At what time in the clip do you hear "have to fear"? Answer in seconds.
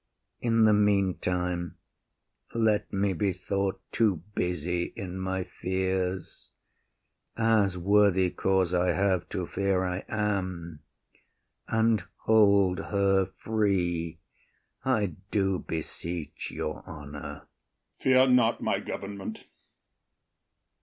8.93-9.83